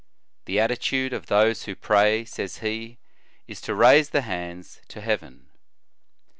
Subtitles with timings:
[0.45, 2.97] "The attitude of those who pray," says he,
[3.45, 5.51] "is to raise the hands to heaven."